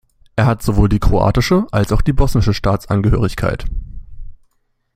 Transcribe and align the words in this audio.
Er 0.35 0.47
hat 0.47 0.63
sowohl 0.63 0.89
die 0.89 0.97
kroatische 0.97 1.67
als 1.71 1.91
auch 1.91 2.01
die 2.01 2.11
bosnische 2.11 2.55
Staatsangehörigkeit. 2.55 3.65